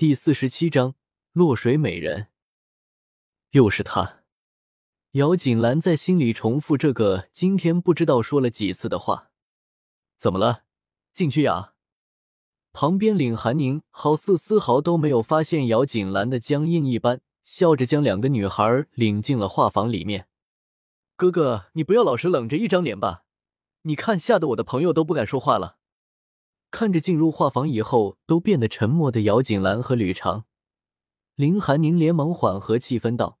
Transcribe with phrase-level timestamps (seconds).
[0.00, 0.94] 第四十七章
[1.34, 2.28] 落水美人。
[3.50, 4.22] 又是他，
[5.10, 9.30] 姚锦兰在心里重复这个今天不知道说了几次的话。
[10.16, 10.64] 怎么了，
[11.12, 11.74] 进去呀？
[12.72, 20.28] 旁边领寒宁好似丝毫都没有发现姚锦兰的僵硬一般，笑着将两个女孩领进了画房里面。
[21.14, 23.24] 哥哥，你不要老是冷着一张脸吧？
[23.82, 25.79] 你看，吓得我的朋友都不敢说话了。
[26.70, 30.46] 看着进入画房以后都变得沉默的姚锦兰和吕长，
[31.34, 33.38] 林寒宁连忙缓和气氛道：“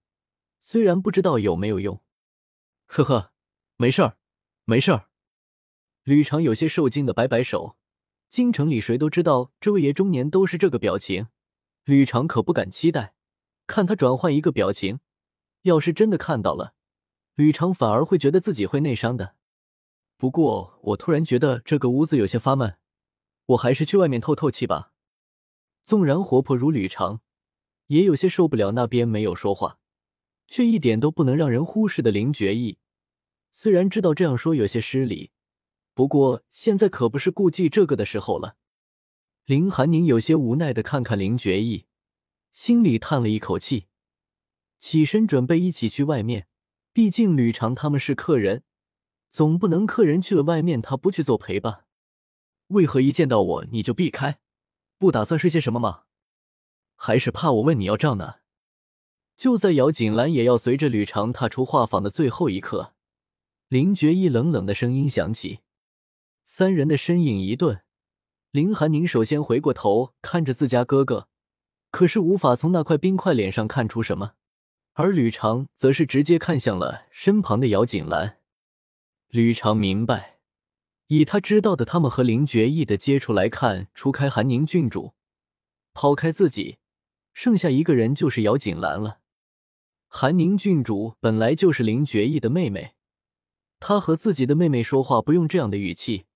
[0.60, 2.02] 虽然不知道有没有用，
[2.86, 3.32] 呵呵，
[3.76, 4.16] 没事儿，
[4.64, 5.08] 没事儿。”
[6.02, 7.76] 吕长有些受惊的摆摆手。
[8.28, 11.28] 京城里谁都知道这位爷中年都是这个表情，
[11.84, 13.14] 吕长可不敢期待，
[13.66, 15.00] 看他转换一个表情，
[15.62, 16.74] 要是真的看到了，
[17.34, 19.34] 吕长反而会觉得自己会内伤的。
[20.16, 22.76] 不过我突然觉得这个屋子有些发闷。
[23.50, 24.92] 我还是去外面透透气吧。
[25.84, 27.20] 纵然活泼如吕长，
[27.86, 29.78] 也有些受不了那边没有说话，
[30.46, 32.78] 却一点都不能让人忽视的林觉意。
[33.52, 35.32] 虽然知道这样说有些失礼，
[35.94, 38.56] 不过现在可不是顾忌这个的时候了。
[39.46, 41.86] 林寒宁有些无奈的看看林觉意，
[42.52, 43.86] 心里叹了一口气，
[44.78, 46.46] 起身准备一起去外面。
[46.92, 48.62] 毕竟吕长他们是客人，
[49.28, 51.86] 总不能客人去了外面他不去作陪吧。
[52.70, 54.38] 为何一见到我你就避开？
[54.98, 56.02] 不打算说些什么吗？
[56.94, 58.36] 还是怕我问你要账呢？
[59.36, 62.92] 就在姚锦兰也要随着吕长踏出画舫的最后一刻，
[63.68, 65.60] 林觉意冷冷的声音响起。
[66.44, 67.82] 三人的身影一顿，
[68.50, 71.28] 林寒宁首先回过头看着自家哥哥，
[71.90, 74.34] 可是无法从那块冰块脸上看出什么，
[74.92, 78.38] 而吕长则是直接看向了身旁的姚锦兰。
[79.28, 80.39] 吕长明白。
[81.12, 85.12] 以他知道的他们和林觉意的接触来看，除开韩宁郡主，
[85.92, 86.78] 抛开自己，
[87.32, 89.18] 剩下一个人就是姚锦兰了。
[90.06, 92.94] 韩宁郡主本来就是林觉意的妹妹，
[93.80, 96.26] 他和自己的妹妹说话不用这样的语气，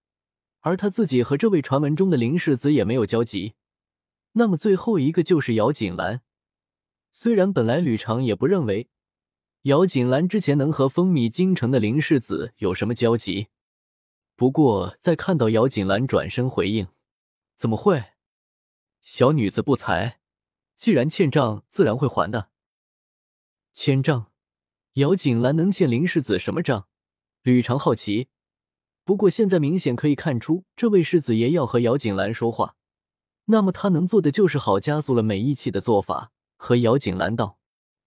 [0.59, 3.55] 而他自己和这位传闻中的林世子也没有交集，
[4.33, 6.23] 那么最后一个就是姚锦兰。
[7.13, 8.89] 虽然本来吕长也不认为
[9.63, 13.47] 姚锦兰之前能和风靡京城的林世子有什么交集。
[14.37, 16.89] 不过，在看到姚锦兰转身回应
[17.57, 18.05] ：“怎么会？
[19.01, 20.19] 小女子不才，
[20.77, 22.51] 既然欠账，自然会还的。
[23.73, 24.33] 欠账？
[24.95, 26.89] 姚锦兰能欠林世子什么账？”
[27.43, 28.29] 吕长好奇。
[29.05, 32.75] 不过现在明显可以看出，这位世子爷要和姚锦兰说话，
[33.45, 37.59] 那么他能做的就是好加速了美意气的做法，和姚锦兰道：“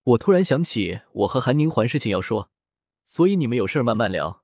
[0.03, 2.49] 我突然想起我和韩宁环事情要说，
[3.05, 4.43] 所以你们有事慢慢聊。”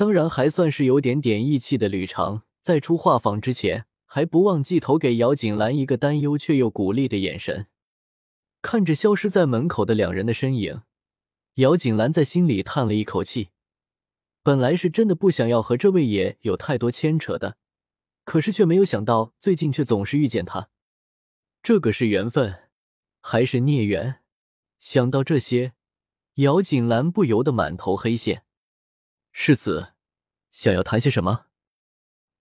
[0.00, 7.66] 当然还算是有点点义气的吕长，在出画舫之前，还不忘记投给姚锦兰一个担忧却又鼓励的眼神。
[8.62, 10.80] 看着消失在门口的两人的身影，
[11.56, 13.50] 姚锦兰在心里叹了一口气。
[14.42, 17.58] 本来是真的不想要和这位爷有太多牵扯的，
[18.24, 20.70] 可是却没有想到最近却总是遇见他。
[21.62, 22.70] 这个是缘分，
[23.20, 24.20] 还是孽缘？
[24.78, 25.74] 想到这些，
[26.36, 28.44] 姚锦兰不由得满头黑线。
[29.32, 29.94] 世子，
[30.50, 31.46] 想要谈些什么？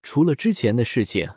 [0.02, 1.30] 除了之前的事情，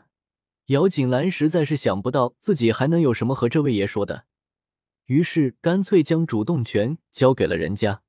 [0.67, 4.27] 姚锦兰实在是想不到自己还能有什么和这位爷说的，
[5.07, 8.03] 于是干脆将主动权交给了人家。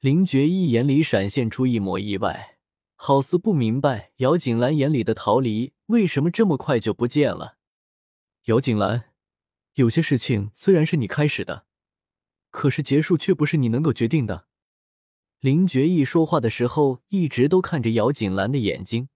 [0.00, 2.58] 林觉一眼里闪现出一抹意外，
[2.94, 7.56] 好似不明白姚锦兰眼里的逃离为什么这么快就不见了。
[8.44, 9.10] 姚锦兰，
[9.74, 11.66] 有些事情虽然是你开始的，
[12.50, 14.48] 可是结束却不是你能够决定的。
[15.40, 19.08] 林觉意说话的时候，一直都看着姚锦兰的眼睛，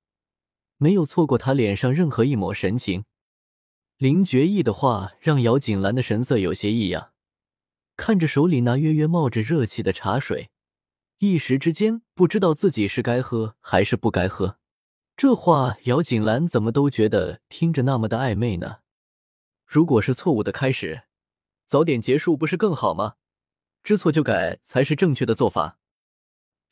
[0.79, 3.05] 没有错过她脸上任何一抹神情。
[3.99, 7.13] 林觉意的话让姚锦兰的神色有些异样，
[7.95, 10.49] 看着手里那约约冒着热气的茶水，
[11.19, 14.57] 一时之间不知道自己是该喝还是不该喝。
[15.19, 18.79] 这话姚锦兰怎么都觉得听着那么的暧昧呢？
[19.67, 21.03] 如果是错误的开始，
[21.67, 23.17] 早点结束不是更好吗？
[23.83, 25.79] 知错就改才是正确的做法。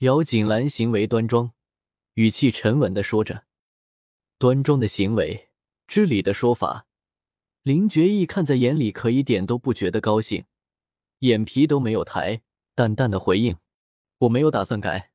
[0.02, 1.52] 姚锦兰行为端庄，
[2.14, 3.44] 语气沉稳的说着
[4.36, 5.50] ：“端庄的行为，
[5.86, 6.88] 知礼的说法。”
[7.62, 10.46] 林觉意看在眼里，可一点都不觉得高兴，
[11.20, 12.42] 眼皮都没有抬，
[12.74, 13.58] 淡淡的回应
[14.18, 15.12] ：“我没有打算改，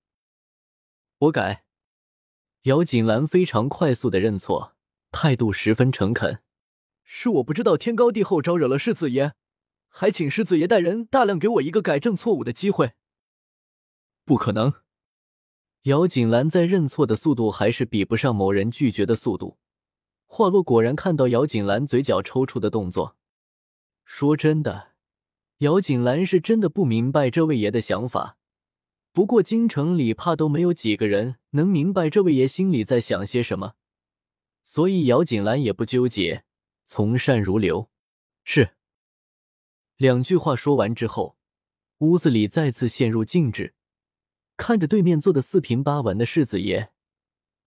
[1.17, 1.65] 我改。”
[2.63, 4.77] 姚锦兰非常快速的认错，
[5.11, 6.39] 态度十分诚恳
[7.03, 9.33] ：“是我不知道天高地厚，招惹了世子爷，
[9.89, 12.93] 还请世子爷带人大量给我一个改正错误的机会。”
[14.27, 14.73] 不可能！
[15.83, 19.57] 姚锦兰在认错的速度还是比不上某人拒绝的速度，
[20.25, 23.15] 话落，果然看到姚锦兰嘴角抽搐的动作。
[24.03, 24.89] 说真的，
[25.59, 28.37] 姚锦兰是真的不明白这位爷的想法。
[29.13, 33.75] 不过京城里怕都没有几个人能明白这位爷心里在想些什么，
[34.61, 36.43] 所以姚锦兰也不纠结，
[36.85, 37.89] 从善如流。
[38.43, 38.71] 是。
[39.95, 41.37] 两句话说完之后，
[41.99, 43.73] 屋子里再次陷入静止。
[44.57, 46.89] 看着对面坐的四平八稳的世子爷，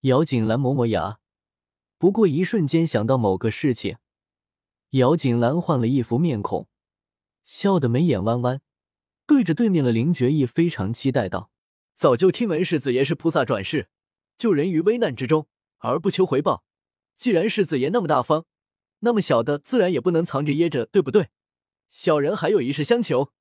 [0.01, 1.19] 姚锦兰磨磨牙。
[1.97, 3.97] 不过一瞬间想到某个事情，
[4.91, 6.67] 姚锦兰换了一副面孔，
[7.45, 8.61] 笑得眉眼弯弯，
[9.25, 11.49] 对着对面的林觉义非常期待道
[11.95, 13.87] ：“早就听闻世子爷是菩萨转世，
[14.37, 15.47] 救人于危难之中
[15.77, 16.65] 而不求回报。
[17.15, 18.45] 既然世子爷那么大方，
[18.99, 21.29] 那么小的自然也不能藏着掖着，对不对？
[21.87, 23.31] 小人还有一事相求。”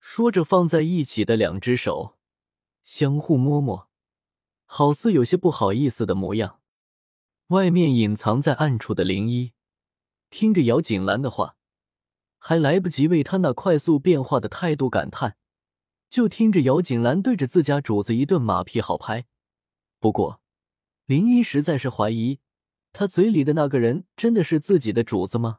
[0.00, 2.15] 说着，放在一起的两只手
[2.86, 3.88] 相互摸摸，
[4.64, 6.60] 好似有些不好意思的模样。
[7.48, 9.52] 外面隐藏在暗处的林一，
[10.30, 11.56] 听着姚锦兰的话，
[12.38, 15.36] 还来不及为他那快速变化的态度感叹，
[16.08, 19.26] 就听着姚锦兰对着自家主子一顿马屁好拍。
[19.98, 20.40] 不过，
[21.06, 22.38] 林一实在是怀疑，
[22.92, 25.58] 他嘴里的那个人真的是自己的主子吗？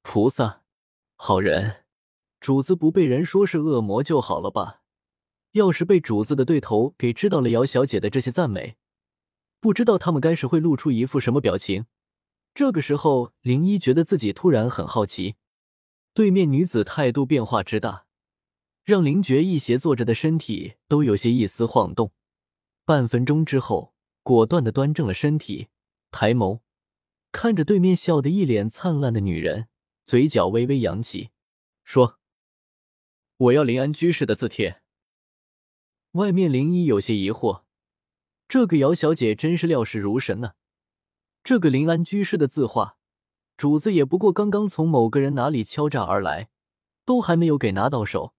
[0.00, 0.62] 菩萨，
[1.16, 1.84] 好人，
[2.40, 4.79] 主子不被人说是恶魔就好了吧？
[5.52, 8.76] 要是被主子的对头给知道了姚小姐的这些赞美。
[9.60, 11.86] 不知道他们该是会露出一副什么表情。
[12.54, 15.36] 这个时候，林一觉得自己突然很好奇。
[16.14, 18.06] 对面女子态度变化之大，
[18.82, 22.12] 让林觉一斜坐着的身体都有些一丝晃动。
[22.84, 25.68] 半分钟之后，果断的端正了身体，
[26.10, 26.60] 抬眸
[27.30, 29.68] 看着对面笑得一脸灿烂的女人，
[30.04, 31.30] 嘴角微微扬起，
[31.84, 32.18] 说
[33.36, 34.82] ：“我要临安居士的字帖。”
[36.12, 37.62] 外面林一有些疑惑。
[38.48, 40.54] 这个姚小姐真是料事如神呢。
[41.44, 42.96] 这个临安居士的字画，
[43.56, 46.50] 主子也不过刚刚从某个人哪里敲诈而来，
[47.04, 48.34] 都还没有给拿到手，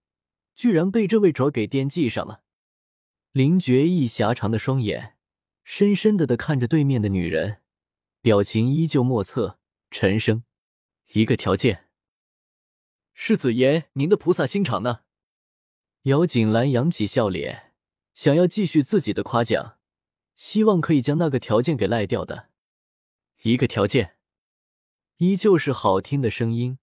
[0.53, 2.43] 居然被这位主儿给惦记上了。
[3.31, 5.15] 林觉义狭长的双眼
[5.63, 7.61] 深深的的看着对面的女人，
[8.21, 9.59] 表情依旧莫测。
[9.89, 10.43] 沉声
[11.13, 11.89] ：“一个条件。”
[13.13, 15.01] 世子爷，您的菩萨心肠呢？
[16.03, 17.73] 姚锦兰扬起笑脸，
[18.15, 19.77] 想要继续自己的夸奖。
[20.35, 22.49] 希望可以将那个条件给赖掉的
[23.43, 24.15] 一个条件，
[25.17, 26.79] 依旧是好听的声音，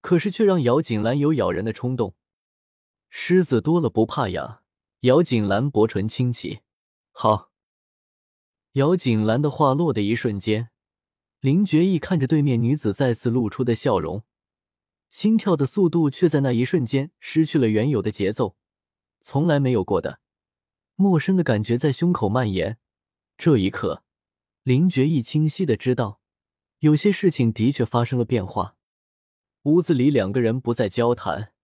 [0.00, 2.14] 可是却让姚锦兰有咬人的冲动。
[3.10, 4.62] 狮子多了不怕痒，
[5.00, 6.60] 姚锦兰薄唇轻启，
[7.12, 7.50] 好。
[8.72, 10.70] 姚锦兰的话落的一瞬间，
[11.40, 14.24] 林觉义看着对面女子再次露出的笑容，
[15.16, 18.54] 心跳的速度却在那一瞬间失去了原有的节奏，
[19.22, 20.20] 从来没有过的
[20.94, 22.76] 陌生的感觉在胸口蔓延。
[23.38, 24.04] 这一刻，
[24.62, 26.20] 林觉义清晰的知道，
[26.80, 28.76] 有些事情的确发生了变化。
[29.62, 31.54] 屋子里两个人不再交谈，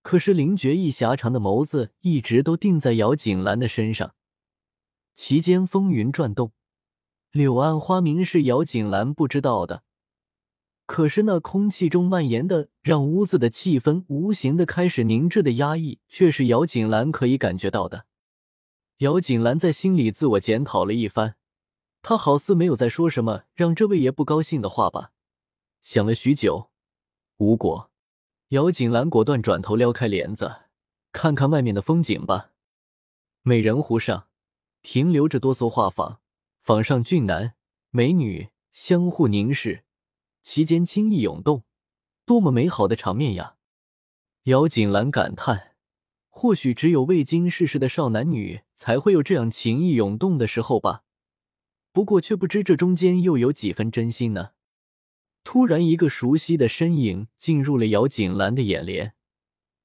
[0.00, 4.14] 可是林觉义狭长的眸子一直都定在姚锦兰的身上，
[5.14, 6.52] 其间风云转动，
[7.32, 9.84] 柳暗花明是姚锦兰不知道的，
[10.92, 18.04] 可是那空气中蔓延的让屋子的气氛无形的开始凝滞的压抑，却是姚锦兰可以感觉到的。
[18.98, 21.36] 姚锦兰在心里自我检讨了一番，
[22.02, 25.12] 她好似没有在说什么让这位爷不高兴的话吧。
[25.80, 26.68] 想了许久，
[27.38, 27.90] 无果。
[28.48, 30.56] 姚锦兰果断转头撩开帘子，
[31.10, 32.50] 看看外面的风景吧。
[33.40, 34.26] 美人湖上
[34.82, 36.18] 停留着多艘画舫，
[36.62, 37.54] 舫上俊男
[37.88, 39.84] 美女相互凝视，
[40.42, 41.64] 其间轻意涌动，
[42.26, 43.56] 多么美好的场面呀！
[44.44, 45.70] 姚锦兰感叹。
[46.34, 51.04] 或许只有未经世事的少男女才会有这样情意涌动的时候吧，
[51.92, 54.52] 不过却不知这中间又有几分真心呢。
[55.44, 59.14] 突然，一个熟悉的身影进入了姚锦兰的眼帘，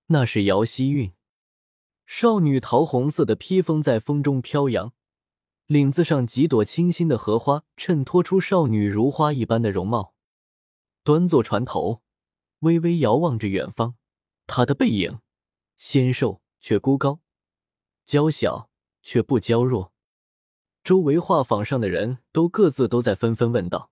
[0.07, 1.11] 那是姚希韵。
[2.05, 4.93] 少女桃红色的披风在风中飘扬，
[5.65, 10.13] 领子上几朵清新的荷花衬托出少女如花一般的容貌。
[11.07, 12.01] 端坐船头，
[12.59, 13.95] 微微遥望着远方，
[14.45, 15.21] 她的背影。
[15.77, 17.21] 纤瘦却孤高，
[18.05, 18.69] 娇小
[19.01, 19.93] 却不娇弱。
[20.83, 23.89] 周围画舫上的人都各自都在纷纷问道：“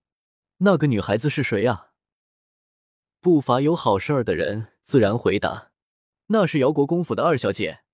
[0.59, 1.93] 那个女孩子是谁啊？”
[3.21, 5.71] 不乏有好事儿的人自然回答
[6.27, 7.85] ：“那是姚国公府的二小姐，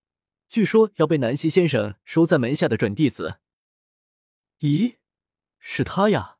[0.49, 3.37] 据说要被南溪先生收在门下的准弟子。”
[4.61, 4.97] 咦，
[5.59, 6.39] 是她呀！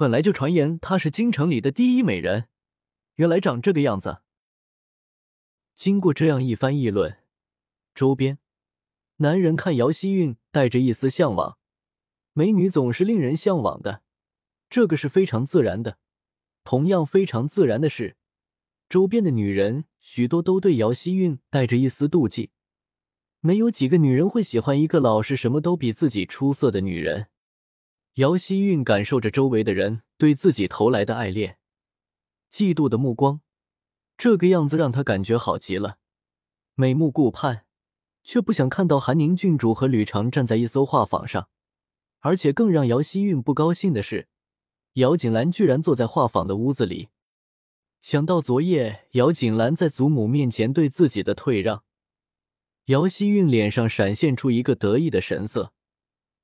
[0.00, 2.48] 本来就传言她是京城里的第一美人，
[3.16, 4.22] 原来长这个样子。
[5.74, 7.18] 经过这样一番议论，
[7.94, 8.38] 周边
[9.16, 11.58] 男人看姚希韵带着一丝向往，
[12.32, 14.00] 美女总是令人向往的，
[14.70, 15.98] 这个是非常自然的。
[16.64, 18.16] 同样非常自然的是，
[18.88, 22.52] 周边的女人许多都对姚希韵带着一丝妒忌。
[23.40, 27.26] 没有几个女人会喜欢一个老是、什么都比自己出色的女人。
[28.20, 31.56] 姚希韵感受着周围的人对自己投来的爱恋、
[32.52, 33.40] 嫉妒的目光，
[34.18, 35.96] 这个样子让她感觉好极了，
[36.74, 37.64] 美目顾盼，
[38.22, 41.48] 却不想看到韩宁郡主和吕长站在一艘画舫上。
[42.18, 44.28] 而且更让姚希韵不高兴的是，
[44.94, 47.08] 姚锦兰居然坐在画舫的屋子里。
[48.02, 51.84] 想到昨夜姚锦兰在祖母面前对自己的退让。
[52.86, 55.72] 姚希韵脸上闪现出一个得意的神色，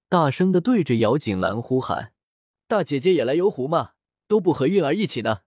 [0.09, 2.13] 大声的对着姚锦兰呼喊
[2.69, 3.93] ：“大姐姐也来游湖吗？
[4.29, 5.41] 都不和韵儿一起呢？”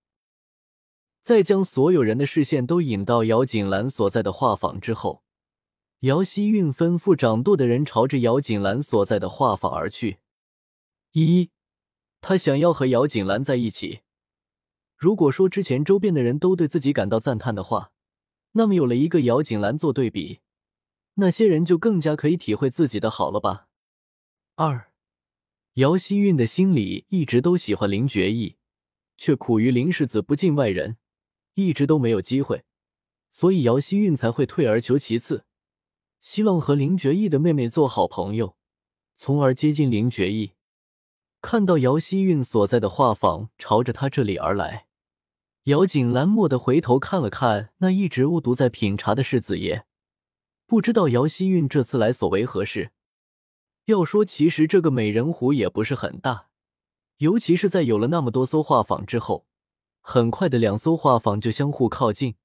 [1.23, 5.23] 在将所有人的视线都引到姚锦兰所在的画舫之后，
[5.99, 10.19] 姚希韵吩咐掌舵的人朝着姚锦兰所在的画舫而去。
[11.13, 11.51] 一，
[12.19, 14.01] 他想要和姚锦兰在一起。
[14.97, 17.91] 如果说之前周边的人都对自己感到赞叹的话，
[18.51, 20.41] 那么有了一个姚锦兰做对比。
[21.15, 23.68] 那些人就更加可以体会自己的好了吧。
[24.61, 24.91] 二，
[25.75, 28.57] 姚希韵的心里一直都喜欢林觉意，
[29.15, 30.97] 却苦于林世子不近外人，
[31.53, 32.65] 一直都没有机会，
[33.31, 35.45] 所以姚希韵才会退而求其次，
[36.19, 38.57] 希望和林觉意的妹妹做好朋友，
[39.15, 40.51] 从而接近林觉意。
[41.41, 44.87] 看到姚希韵所在的画舫朝着他这里而来，
[45.63, 49.85] 姚锦兰蓦地回头看了看那一直误读在品茶的世子爷。
[50.65, 52.91] 不知道姚希韵这次来所为何事？
[53.89, 56.49] 要说，其实这个美人湖也不是很大，
[57.17, 59.47] 尤其是在有了那么多艘画舫之后，
[60.01, 62.35] 很快的两艘画舫就相互靠近。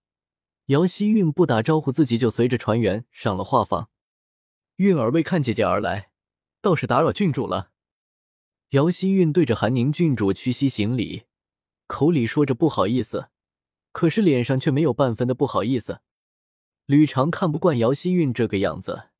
[0.66, 3.88] 姚希韵不打招呼，自己就随着船员上了画舫。
[4.76, 6.10] 韵儿为看姐姐而来，
[6.62, 7.72] 倒是打扰郡主了。
[8.70, 11.24] 姚希韵对着韩宁郡主屈膝行礼，
[11.86, 13.28] 口里说着不好意思，
[13.92, 16.00] 可是脸上却没有半分的不好意思。
[16.86, 19.10] 吕长看不惯姚希韵这个样子，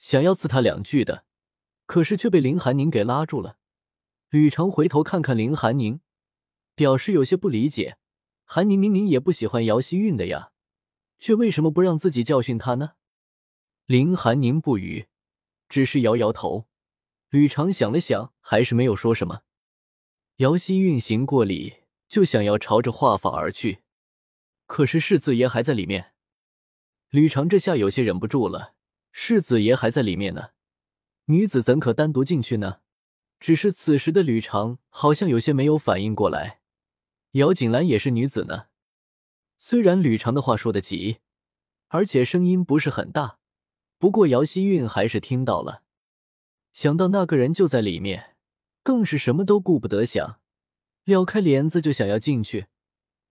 [0.00, 1.24] 想要刺他两句的，
[1.90, 3.56] 可是却被林寒宁给拉住了。
[4.28, 6.00] 吕长回头看看林寒宁，
[6.76, 7.98] 表示有些不理解：
[8.44, 10.52] 韩宁明明也不喜欢姚希韵的呀，
[11.18, 12.92] 却为什么不让自己教训他呢？
[13.86, 15.08] 林寒宁不语，
[15.68, 16.68] 只是摇摇头。
[17.28, 19.40] 吕长想了想，还是没有说什么。
[20.36, 23.82] 姚希韵行过礼，就想要朝着画舫而去，
[24.66, 26.12] 可是世子爷还在里面。
[27.08, 28.74] 吕长这下有些忍不住了，
[29.10, 30.50] 世子爷还在里面呢，
[31.26, 32.80] 女子怎可单独进去呢？
[33.38, 36.60] 只是此时的吕长好像有些没有反应过来，
[37.32, 38.66] 姚锦兰也是女子呢。
[39.56, 41.18] 虽然吕长的话说的急，
[41.88, 43.38] 而且声音不是很大，
[43.98, 45.82] 不过姚希韵还是听到了。
[46.72, 48.36] 想到那个人就在里面，
[48.82, 50.40] 更是什么都顾不得想，
[51.04, 52.66] 撩开帘子就想要进去，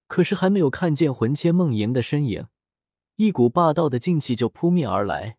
[0.07, 2.47] 可是还没有看见魂牵梦萦的身影。
[3.15, 5.38] 一股霸道的劲气就扑面而来，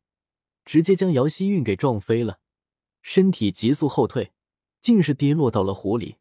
[0.65, 2.39] 直接将姚希韵给撞飞了，
[3.03, 4.33] 身体急速后退，
[4.81, 6.17] 竟是跌落到了湖里。